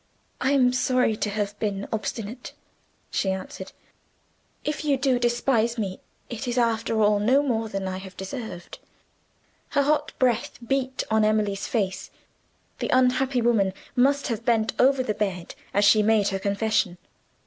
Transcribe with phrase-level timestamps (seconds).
[0.41, 2.53] "I am sorry to have been obstinate,"
[3.11, 3.71] she answered.
[4.63, 8.79] "If you do despise me, it is after all no more than I have deserved."
[9.69, 12.09] Her hot breath beat on Emily's face:
[12.79, 16.97] the unhappy woman must have bent over the bed as she made her confession.